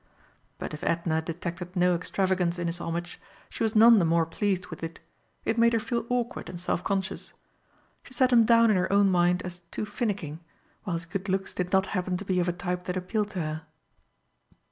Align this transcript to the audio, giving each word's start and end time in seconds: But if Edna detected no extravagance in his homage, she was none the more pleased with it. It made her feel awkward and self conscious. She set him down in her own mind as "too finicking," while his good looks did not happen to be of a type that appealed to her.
But 0.57 0.73
if 0.73 0.83
Edna 0.83 1.21
detected 1.21 1.75
no 1.75 1.93
extravagance 1.93 2.57
in 2.57 2.65
his 2.65 2.79
homage, 2.81 3.21
she 3.49 3.61
was 3.61 3.75
none 3.75 3.99
the 3.99 4.03
more 4.05 4.25
pleased 4.25 4.65
with 4.69 4.81
it. 4.81 4.99
It 5.45 5.59
made 5.59 5.73
her 5.73 5.79
feel 5.79 6.07
awkward 6.09 6.49
and 6.49 6.59
self 6.59 6.83
conscious. 6.83 7.33
She 8.01 8.15
set 8.15 8.33
him 8.33 8.43
down 8.43 8.71
in 8.71 8.77
her 8.77 8.91
own 8.91 9.11
mind 9.11 9.43
as 9.43 9.59
"too 9.69 9.85
finicking," 9.85 10.39
while 10.85 10.95
his 10.95 11.05
good 11.05 11.29
looks 11.29 11.53
did 11.53 11.71
not 11.71 11.85
happen 11.93 12.17
to 12.17 12.25
be 12.25 12.39
of 12.39 12.47
a 12.47 12.51
type 12.51 12.85
that 12.85 12.97
appealed 12.97 13.29
to 13.37 13.41
her. 13.41 13.61